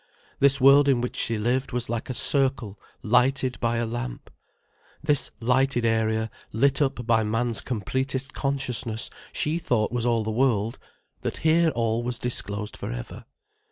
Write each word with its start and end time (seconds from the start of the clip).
This 0.39 0.59
world 0.59 0.87
in 0.89 0.99
which 0.99 1.15
she 1.15 1.37
lived 1.37 1.71
was 1.73 1.87
like 1.87 2.09
a 2.09 2.15
circle 2.15 2.79
lighted 3.03 3.59
by 3.59 3.77
a 3.77 3.85
lamp. 3.85 4.31
This 5.03 5.29
lighted 5.39 5.85
area, 5.85 6.31
lit 6.51 6.81
up 6.81 7.05
by 7.05 7.23
man's 7.23 7.61
completest 7.61 8.33
consciousness, 8.33 9.11
she 9.31 9.59
thought 9.59 9.91
was 9.91 10.07
all 10.07 10.23
the 10.23 10.31
world: 10.31 10.79
that 11.21 11.37
here 11.45 11.69
all 11.75 12.01
was 12.01 12.17
disclosed 12.17 12.75
for 12.75 12.91
ever. 12.91 13.25